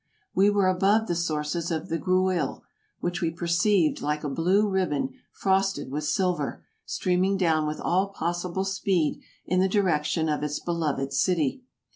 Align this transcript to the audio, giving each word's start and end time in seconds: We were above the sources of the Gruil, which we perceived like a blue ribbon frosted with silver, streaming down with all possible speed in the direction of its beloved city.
We 0.33 0.49
were 0.49 0.67
above 0.67 1.05
the 1.05 1.13
sources 1.13 1.69
of 1.69 1.87
the 1.89 1.99
Gruil, 1.99 2.63
which 3.01 3.21
we 3.21 3.29
perceived 3.29 4.01
like 4.01 4.23
a 4.23 4.29
blue 4.29 4.67
ribbon 4.67 5.13
frosted 5.31 5.91
with 5.91 6.05
silver, 6.05 6.63
streaming 6.87 7.37
down 7.37 7.67
with 7.67 7.79
all 7.79 8.07
possible 8.07 8.65
speed 8.65 9.21
in 9.45 9.59
the 9.59 9.69
direction 9.69 10.27
of 10.27 10.41
its 10.41 10.59
beloved 10.59 11.13
city. 11.13 11.61